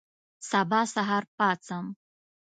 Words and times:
سبا 0.49 0.81
سهار 0.93 1.23
پاڅم 1.37 1.85